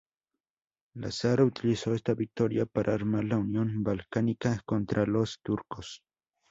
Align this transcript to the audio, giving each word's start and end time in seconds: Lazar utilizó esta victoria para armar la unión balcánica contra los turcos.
Lazar 0.95 1.43
utilizó 1.43 1.93
esta 1.93 2.15
victoria 2.15 2.65
para 2.65 2.95
armar 2.95 3.23
la 3.23 3.37
unión 3.37 3.83
balcánica 3.83 4.59
contra 4.65 5.05
los 5.05 5.39
turcos. 5.43 6.01